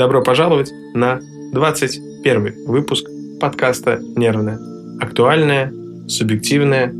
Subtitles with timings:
[0.00, 1.20] Добро пожаловать на
[1.52, 3.04] 21 выпуск
[3.38, 4.58] подкаста «Нервное».
[4.98, 5.74] Актуальное,
[6.08, 6.90] субъективное,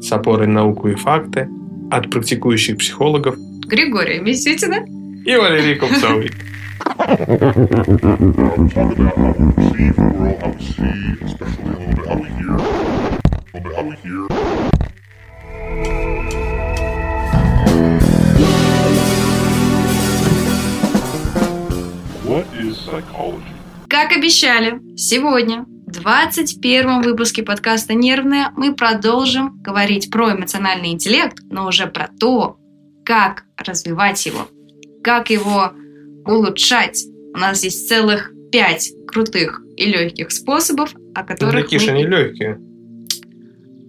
[0.00, 1.48] с опорой на науку и факты
[1.90, 3.34] от практикующих психологов
[3.66, 4.86] Григория Мисютина
[5.26, 6.30] и Валерий Купцовой.
[24.06, 31.66] Как обещали, сегодня, в 21 выпуске подкаста «Нервная» мы продолжим говорить про эмоциональный интеллект, но
[31.66, 32.58] уже про то,
[33.02, 34.46] как развивать его,
[35.02, 35.72] как его
[36.26, 37.02] улучшать.
[37.34, 41.92] У нас есть целых пять крутых и легких способов, о Ну, которых такие же мы-
[41.92, 42.58] они легкие.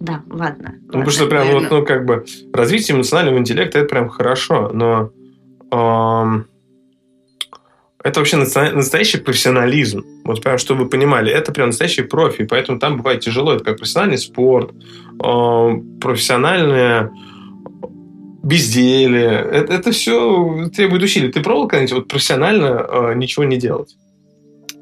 [0.00, 0.76] Да, ладно.
[0.80, 1.78] Ну, потому что ладно, прям вот, наверное.
[1.80, 2.24] ну, как бы,
[2.54, 5.10] развитие эмоционального интеллекта это прям хорошо, но
[5.70, 6.46] ам,
[8.06, 10.04] это вообще настоящий профессионализм.
[10.24, 13.52] Вот прям, чтобы вы понимали, это прям настоящий профи, поэтому там бывает тяжело.
[13.52, 14.70] Это как профессиональный спорт,
[15.18, 17.10] ам, профессиональное
[18.44, 19.44] безделие.
[19.50, 21.32] Это, это все требует усилий.
[21.32, 23.96] Ты пробовал когда-нибудь вот профессионально а, ничего не делать?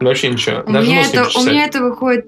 [0.00, 0.62] Ну, Вообще ничего.
[0.66, 2.26] У Даже меня, это, у меня это выходит...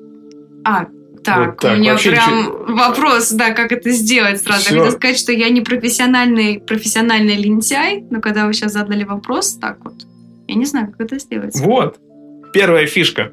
[0.65, 0.87] А,
[1.23, 4.63] так, Вот так, у меня вообще прям вопрос, да, как это сделать сразу.
[4.63, 4.75] Всё.
[4.75, 9.59] Я хотела сказать, что я не профессиональный, профессиональный лентяй, но когда вы сейчас задали вопрос,
[9.61, 10.07] так вот,
[10.49, 11.59] я не знаю, как это сделать.
[11.61, 11.99] Вот.
[12.53, 13.33] Первая фишка.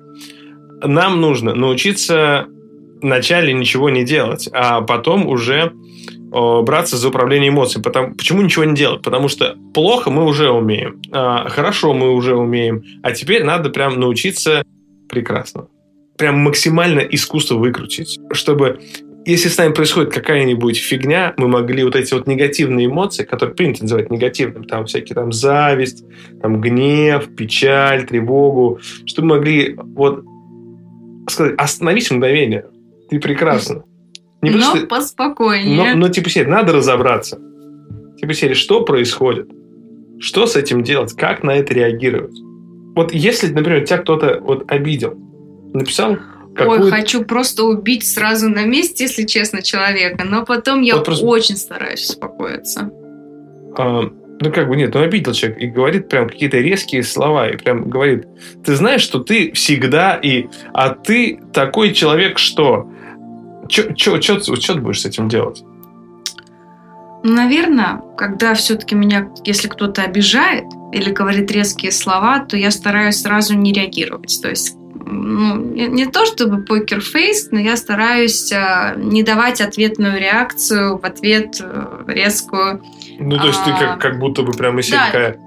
[0.81, 2.47] Нам нужно научиться
[3.01, 5.71] вначале ничего не делать, а потом уже
[6.31, 7.83] браться за управление эмоциями.
[7.83, 9.01] Потому, почему ничего не делать?
[9.03, 13.99] Потому что плохо мы уже умеем, а хорошо мы уже умеем, а теперь надо прям
[13.99, 14.63] научиться
[15.09, 15.67] прекрасно.
[16.17, 18.81] Прям максимально искусство выкрутить, чтобы
[19.25, 23.83] если с нами происходит какая-нибудь фигня, мы могли вот эти вот негативные эмоции, которые принято
[23.83, 26.03] называть негативным, там всякие там зависть,
[26.41, 30.23] там гнев, печаль, тревогу, чтобы мы могли вот
[31.29, 32.65] сказать, остановись мгновение,
[33.09, 33.83] ты прекрасно.
[34.41, 35.93] Не но потому что- поспокойнее.
[35.93, 37.39] но, но типа серии, надо разобраться.
[38.19, 39.49] Типа серии, что происходит?
[40.19, 41.13] Что с этим делать?
[41.13, 42.35] Как на это реагировать?
[42.95, 45.17] Вот если, например, тебя кто-то вот обидел,
[45.73, 46.17] написал
[46.55, 46.91] Ой, какую-то...
[46.91, 51.57] хочу просто убить сразу на месте, если честно, человека, но потом я Вот просто- очень
[51.57, 52.91] стараюсь успокоиться.
[53.75, 54.03] а,
[54.39, 57.89] ну, как бы нет, ну, обидел человек и говорит прям какие-то резкие слова, и прям
[57.89, 58.27] говорит,
[58.63, 60.47] ты знаешь, что ты всегда и...
[60.73, 62.89] А ты такой человек, что...
[63.69, 65.63] Что ты будешь с этим делать?
[67.23, 73.55] Наверное, когда все-таки меня, если кто-то обижает или говорит резкие слова, то я стараюсь сразу
[73.55, 74.37] не реагировать.
[74.41, 74.75] То есть
[75.13, 81.61] ну, не, то чтобы покерфейс, но я стараюсь а, не давать ответную реакцию в ответ
[81.61, 82.83] э, резкую.
[83.19, 85.39] Ну, то есть ты А, как, как будто бы прямо из себя да, такая...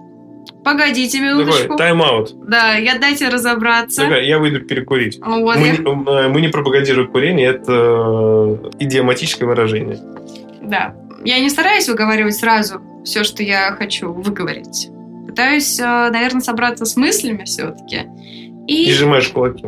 [0.65, 1.77] Погодите Такой, минуточку.
[1.77, 2.49] тайм-аут.
[2.49, 4.03] Да, я дайте разобраться.
[4.03, 5.19] Такая, я выйду перекурить.
[5.25, 9.98] Вот, Мы, я- не- э, мы не пропагандируем курение, это э, идиоматическое выражение.
[10.62, 10.94] Да.
[11.25, 14.88] Я не стараюсь выговаривать сразу все, что я хочу выговорить.
[15.27, 18.06] Пытаюсь, наверное, собраться с мыслями все-таки.
[18.66, 19.65] И И, сжимаешь кулаки.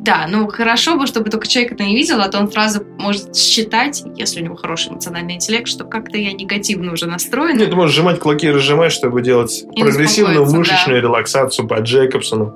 [0.00, 3.36] да, ну хорошо бы, чтобы только человек это не видел, а то он сразу может
[3.36, 7.58] считать, если у него хороший эмоциональный интеллект, что как-то я негативно уже настроена.
[7.58, 12.54] Нет, ты можешь сжимать кулаки и разжимать, чтобы делать И прогрессивную мышечную релаксацию по Джейкобсону.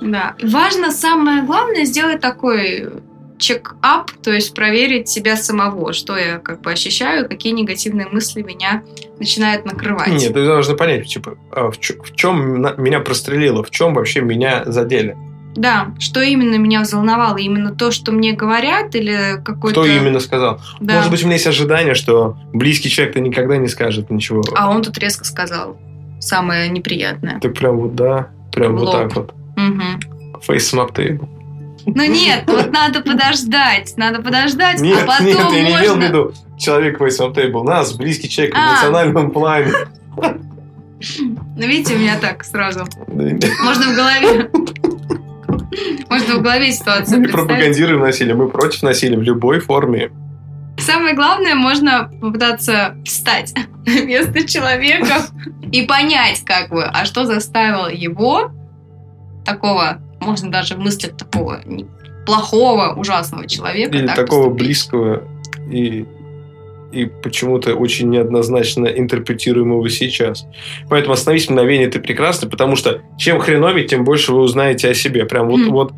[0.00, 0.34] Да.
[0.42, 2.88] Важно самое главное сделать такой
[3.44, 8.82] чек-ап, то есть проверить себя самого, что я как бы ощущаю, какие негативные мысли меня
[9.18, 10.08] начинают накрывать.
[10.08, 14.22] Нет, ты должна понять, типа, а в, чё- в чем меня прострелило, в чем вообще
[14.22, 15.16] меня задели.
[15.56, 17.36] Да, что именно меня взволновало?
[17.36, 19.82] Именно то, что мне говорят, или какой-то...
[19.82, 20.60] Кто именно сказал?
[20.80, 20.96] Да.
[20.96, 24.42] Может быть, у меня есть ожидание, что близкий человек-то никогда не скажет ничего.
[24.56, 25.76] А он тут резко сказал
[26.18, 27.38] самое неприятное.
[27.40, 29.34] Так прям вот, да, прям вот так вот.
[30.48, 31.28] Face smap table.
[31.86, 36.02] Ну нет, вот надо подождать, надо подождать, Нет, а потом нет, я не имел в
[36.02, 37.64] виду человек smap table.
[37.64, 38.72] Нас, близкий человек в А.
[38.72, 39.72] эмоциональном плане.
[41.56, 42.86] Ну видите, у меня так сразу.
[43.08, 44.50] Можно в голове...
[46.08, 50.10] Можно в голове ситуацию Мы не пропагандируем насилие, мы против насилия в любой форме.
[50.78, 53.54] Самое главное, можно попытаться встать
[53.86, 55.26] на место человека
[55.72, 58.50] и понять, как бы, а что заставило его
[59.44, 61.60] такого, можно даже мыслить такого
[62.26, 63.96] плохого, ужасного человека.
[63.96, 64.66] Или так такого поступить.
[64.66, 65.22] близкого
[65.70, 66.06] и,
[66.92, 70.46] и почему-то очень неоднозначно интерпретируемого сейчас.
[70.88, 75.26] Поэтому остановись мгновение, ты прекрасный, потому что чем хреновее, тем больше вы узнаете о себе.
[75.26, 75.70] Прям вот, Мгм.
[75.72, 75.92] вот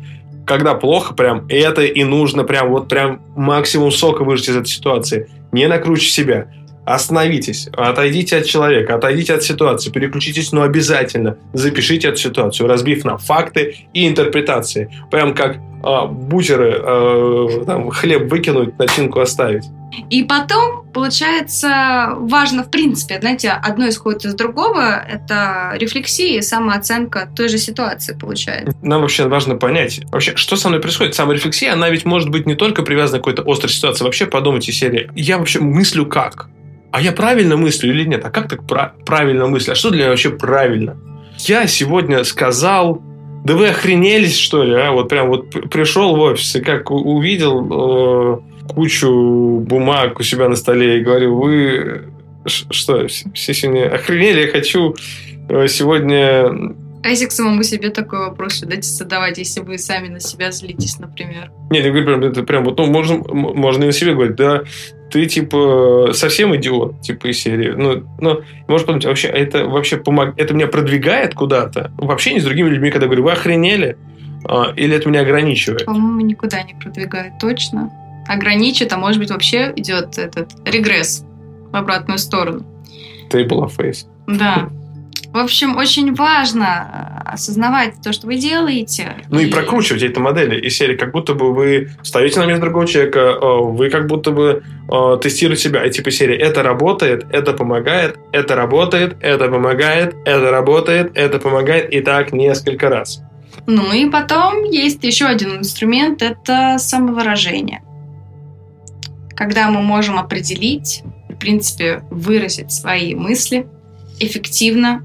[0.45, 5.29] когда плохо, прям это и нужно прям вот прям максимум сока выжать из этой ситуации.
[5.51, 6.53] Не накручивай себя.
[6.87, 13.17] Остановитесь, отойдите от человека, отойдите от ситуации, переключитесь, но обязательно запишите эту ситуацию, разбив на
[13.17, 14.89] факты и интерпретации.
[15.11, 19.65] Прям как э, бутеры, э, там, хлеб выкинуть, начинку оставить.
[20.09, 27.27] И потом, получается, важно, в принципе, знаете, одно исходит из другого, это рефлексия и самооценка
[27.35, 28.73] той же ситуации, получается.
[28.81, 31.15] Нам вообще важно понять, вообще, что со мной происходит.
[31.15, 34.05] Саморефлексия, она ведь может быть не только привязана к какой-то острой ситуации.
[34.05, 36.47] Вообще подумайте серии, я вообще мыслю как?
[36.97, 38.25] А я правильно мыслю или нет?
[38.25, 39.73] А как так пра- правильно мыслю?
[39.73, 40.97] А что для меня вообще правильно?
[41.37, 43.03] Я сегодня сказал,
[43.45, 44.73] да вы охренелись, что ли?
[44.73, 44.91] А?
[44.91, 48.39] Вот прям вот пришел в офис и как увидел...
[48.39, 52.01] Э- кучу бумаг у себя на столе и говорю, вы
[52.45, 54.95] что, все сегодня охренели, я хочу
[55.49, 56.51] э, сегодня...
[57.07, 60.99] А если к самому себе такой вопрос дайте задавать, если вы сами на себя злитесь,
[60.99, 61.51] например?
[61.69, 64.63] Нет, я говорю, прям, это прям вот, ну, можно, можно и на себе говорить, да,
[65.09, 67.71] ты, типа, совсем идиот, типа, из серии.
[67.71, 70.37] Ну, ну можешь подумать, вообще, это вообще помог...
[70.37, 73.97] это меня продвигает куда-то в общении с другими людьми, когда говорю, вы охренели?
[74.43, 75.85] А, или это меня ограничивает?
[75.85, 77.89] По-моему, никуда не продвигает, точно
[78.27, 81.23] ограничит, а может быть вообще идет этот регресс
[81.71, 82.65] в обратную сторону.
[83.31, 84.07] Table of face.
[84.27, 84.69] Да.
[85.33, 89.15] В общем, очень важно э, осознавать то, что вы делаете.
[89.29, 92.61] Ну и, и прокручивать эти модели из серии, как будто бы вы встаете на место
[92.61, 95.85] другого человека, э, вы как будто бы э, тестируете себя.
[95.85, 101.91] И типа серии это работает, это помогает, это работает, это помогает, это работает, это помогает.
[101.91, 103.21] И так несколько раз.
[103.65, 107.81] Ну и потом есть еще один инструмент, это самовыражение
[109.37, 113.67] когда мы можем определить, в принципе, выразить свои мысли
[114.19, 115.03] эффективно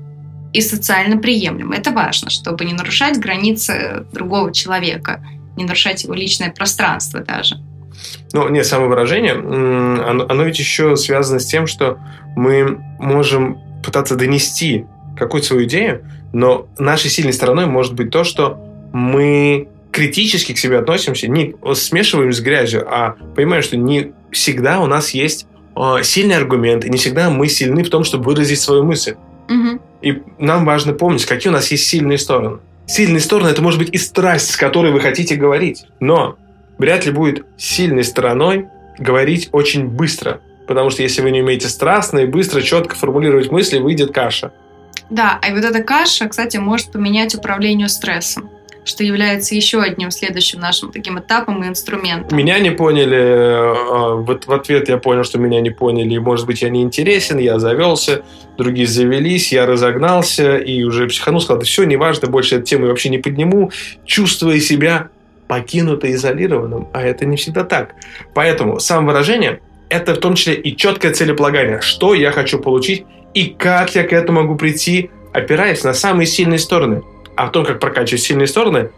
[0.53, 1.75] и социально приемлемо.
[1.75, 5.25] Это важно, чтобы не нарушать границы другого человека,
[5.57, 7.57] не нарушать его личное пространство даже.
[8.33, 11.99] Ну, нет, самовыражение, оно, оно ведь еще связано с тем, что
[12.37, 18.59] мы можем пытаться донести какую-то свою идею, но нашей сильной стороной может быть то, что
[18.93, 24.87] мы критически к себе относимся, не смешиваем с грязью, а понимаем, что не всегда у
[24.87, 25.47] нас есть
[25.77, 29.17] э, сильный аргумент, и не всегда мы сильны в том, чтобы выразить свою мысль.
[29.51, 29.81] Угу.
[30.03, 32.59] И нам важно помнить, какие у нас есть сильные стороны.
[32.87, 35.87] Сильные стороны это может быть и страсть, с которой вы хотите говорить.
[36.01, 36.37] Но
[36.79, 38.67] вряд ли будет сильной стороной
[38.99, 40.41] говорить очень быстро.
[40.67, 44.53] Потому что если вы не умеете страстно и быстро, четко формулировать мысли, выйдет каша.
[45.11, 48.51] Да, а вот эта каша, кстати, может поменять управлению стрессом
[48.85, 52.37] что является еще одним следующим нашим таким этапом и инструментом.
[52.37, 56.63] Меня не поняли, а, вот в ответ я понял, что меня не поняли, может быть,
[56.63, 58.23] я не интересен, я завелся,
[58.59, 63.09] другие завелись, я разогнался и уже психанул, сказал, да все, неважно, больше эту тему вообще
[63.09, 63.71] не подниму,
[64.05, 65.09] чувствуя себя
[65.47, 67.95] покинуто изолированным, а это не всегда так.
[68.35, 73.95] Поэтому самовыражение– это в том числе и четкое целеполагание, что я хочу получить и как
[73.95, 77.03] я к этому могу прийти, опираясь на самые сильные стороны–
[77.37, 78.91] а о том, как прокачивать сильные стороны,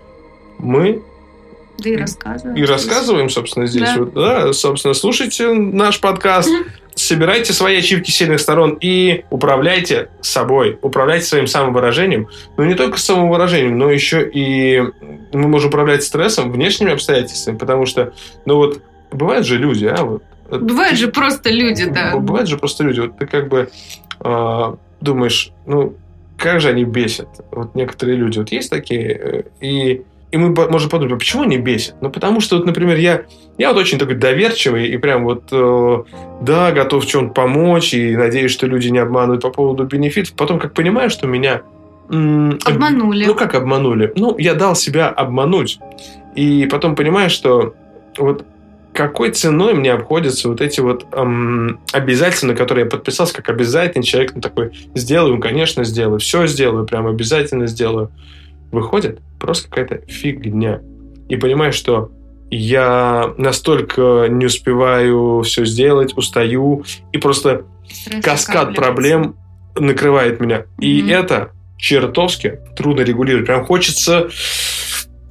[0.59, 1.03] мы
[1.79, 2.57] да и рассказываем.
[2.57, 3.83] И рассказываем, собственно, здесь.
[3.83, 3.97] Да.
[3.99, 6.49] Вот, да, собственно, слушайте наш подкаст,
[6.95, 12.29] собирайте свои ачивки сильных сторон и управляйте собой, управляйте своим самовыражением.
[12.57, 14.83] Но не только самовыражением, но еще и
[15.33, 18.15] мы можем управлять стрессом, внешними обстоятельствами, потому что,
[18.47, 20.23] ну вот, бывают же люди, а вот.
[20.51, 22.17] Бывают же просто люди, да.
[22.17, 23.01] Бывают же просто люди.
[23.01, 23.71] Вот ты как бы
[24.21, 25.97] э, думаешь, ну,
[26.45, 27.29] как же они бесят.
[27.51, 28.39] Вот некоторые люди.
[28.39, 31.95] Вот есть такие, э, и, и мы можем подумать, а почему они бесят?
[32.03, 33.23] Ну, потому что, вот, например, я,
[33.57, 36.05] я вот очень такой доверчивый и прям вот, э,
[36.43, 40.35] да, готов в чем-то помочь и надеюсь, что люди не обманывают по поводу бенефитов.
[40.35, 41.63] Потом, как понимаю, что меня...
[42.09, 43.25] обманули.
[43.25, 44.13] Ну, как обманули?
[44.17, 45.79] Ну, я дал себя обмануть.
[46.35, 47.75] И потом понимаю, что
[48.19, 48.45] вот
[48.95, 54.05] какой ценой мне обходятся вот эти вот эм, обязательства, на которые я подписался, как обязательный
[54.05, 58.13] человек, ну, такой, сделаю, конечно, сделаю, все сделаю, прям обязательно сделаю.
[58.71, 60.81] Выходит просто какая-то фигня.
[61.29, 62.13] И понимаешь, что
[62.51, 69.37] я настолько не успеваю все сделать, устаю, и просто Стресс каскад проблем
[69.77, 70.59] накрывает меня.
[70.59, 70.85] Mm-hmm.
[70.85, 73.47] И это чертовски трудно регулировать.
[73.47, 74.29] Прям хочется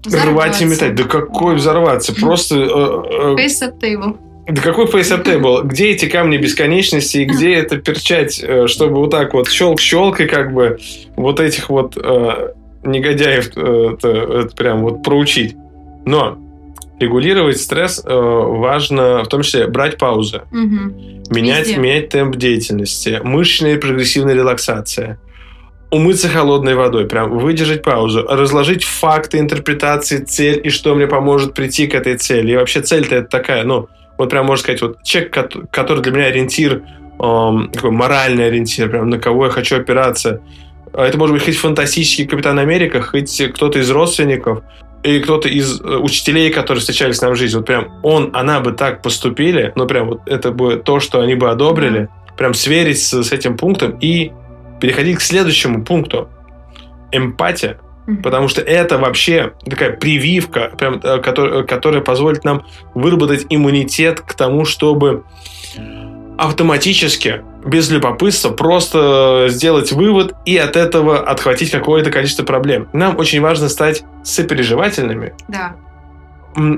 [0.05, 0.95] Рвать и метать.
[0.95, 2.13] Да какой взорваться?
[2.13, 2.55] Просто...
[2.55, 4.17] Э, э, face table.
[4.48, 5.63] Да какой face table?
[5.63, 10.25] Где эти камни бесконечности и где это перчать, э, чтобы вот так вот щелк-щелк и
[10.25, 10.79] как бы
[11.15, 15.55] вот этих вот э, негодяев э, это, это прям вот проучить.
[16.05, 16.38] Но
[17.00, 21.31] регулировать стресс э, важно, в том числе брать паузы, угу.
[21.33, 25.19] менять, менять темп деятельности, мышечная и прогрессивная релаксация–
[25.93, 31.85] умыться холодной водой, прям выдержать паузу, разложить факты, интерпретации, цель и что мне поможет прийти
[31.85, 32.51] к этой цели.
[32.51, 35.38] И вообще цель-то это такая, ну, вот прям можно сказать, вот человек,
[35.69, 36.81] который для меня ориентир,
[37.19, 40.41] эм, такой моральный ориентир, прям на кого я хочу опираться.
[40.93, 44.63] Это может быть хоть фантастический Капитан Америка, хоть кто-то из родственников,
[45.03, 47.57] или кто-то из э, учителей, которые встречались нам в жизни.
[47.57, 51.35] Вот прям он, она бы так поступили, ну прям вот это бы то, что они
[51.35, 54.31] бы одобрили, прям сверить с, с этим пунктом и
[54.83, 56.27] переходить к следующему пункту.
[57.13, 57.77] Эмпатия.
[58.21, 64.33] Потому что это вообще такая прививка, прям, э, которая, которая позволит нам выработать иммунитет к
[64.33, 65.23] тому, чтобы
[66.37, 72.89] автоматически, без любопытства, просто сделать вывод и от этого отхватить какое-то количество проблем.
[72.91, 75.77] Нам очень важно стать сопереживательными, Да.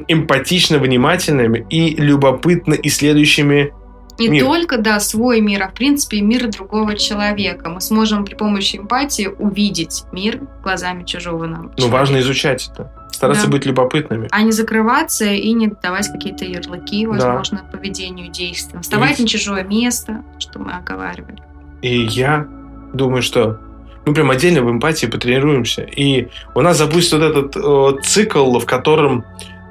[0.08, 3.74] эмпатично внимательными и любопытно исследующими
[4.18, 4.46] Не Мир.
[4.46, 7.70] только, да, свой мир, а в принципе мир другого человека.
[7.70, 11.64] Мы сможем при помощи эмпатии увидеть мир глазами чужого нам.
[11.64, 11.92] Ну, человека.
[11.98, 12.92] важно изучать это.
[13.12, 13.52] Стараться Да.
[13.52, 14.28] быть любопытными.
[14.32, 17.12] А не закрываться и не давать какие-то ярлыки, Да.
[17.12, 18.82] возможно, поведению, действиям.
[18.84, 21.42] Вставать на чужое место, что мы оговаривали.
[21.82, 22.48] И я
[22.94, 23.60] думаю, что
[24.06, 25.82] мы прям отдельно в эмпатии потренируемся.
[25.84, 29.24] И у нас запустится вот этот э, цикл, в котором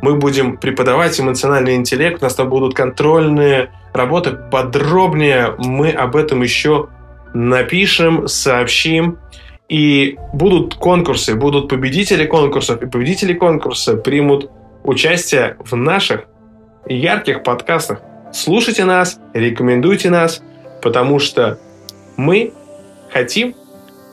[0.04, 4.32] мы будем преподавать эмоциональный интеллект, у нас там будут контрольные работы.
[4.32, 6.88] Подробнее мы об этом еще
[7.32, 9.18] напишем, сообщим.
[9.66, 14.50] И будут конкурсы, будут победители конкурсов, и победители конкурса примут
[14.82, 16.24] участие в наших
[16.86, 18.02] ярких подкастах.
[18.30, 20.42] Слушайте нас, рекомендуйте нас,
[20.82, 21.58] потому что
[22.18, 22.52] мы
[23.10, 23.54] хотим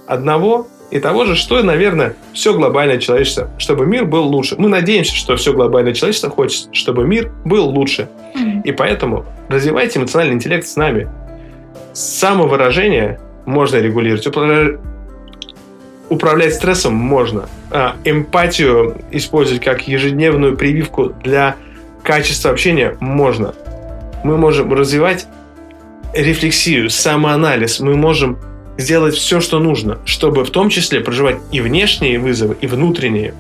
[0.08, 4.56] одного и того же, что, наверное, все глобальное человечество, чтобы мир был лучше.
[4.58, 8.10] Мы надеемся, что все глобальное человечество хочет, чтобы мир был лучше.
[8.66, 11.10] И поэтому развивайте эмоциональный интеллект с нами.
[11.94, 14.26] Самовыражение можно регулировать.
[14.28, 14.80] Упра-
[16.10, 17.48] Управлять стрессом можно.
[17.70, 21.56] А эмпатию использовать как ежедневную прививку для
[22.04, 23.56] качества общения можно.
[24.26, 25.26] Мы можем развивать
[26.14, 27.80] рефлексию, самоанализ.
[27.80, 28.38] Мы можем
[28.78, 33.34] сделать все, что нужно, чтобы в том числе проживать и внешние вызовы, и внутренние,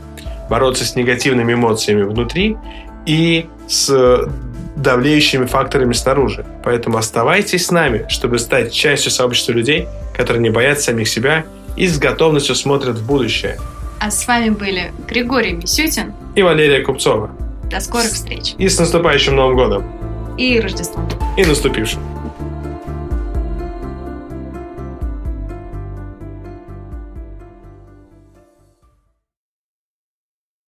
[0.49, 2.57] бороться с негативными эмоциями внутри
[3.05, 4.29] и с
[4.75, 6.45] давлеющими факторами снаружи.
[6.63, 11.45] Поэтому оставайтесь с нами, чтобы стать частью сообщества людей, которые не боятся самих себя
[11.77, 13.57] и с готовностью смотрят в будущее.
[13.99, 16.13] А с вами были Григорий Мисютин.
[16.35, 17.31] И Валерия Купцова.
[17.69, 18.55] До скорых встреч.
[18.57, 20.35] И с наступающим Новым годом.
[20.37, 21.07] И Рождеством.
[21.37, 22.01] И наступившим.